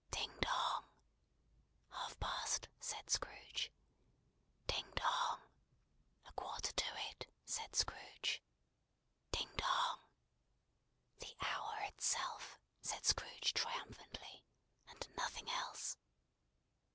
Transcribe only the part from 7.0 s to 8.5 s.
it," said Scrooge.